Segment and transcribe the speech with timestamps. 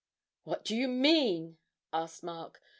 [0.45, 1.59] 'What do you mean?'
[1.93, 2.59] asked Mark.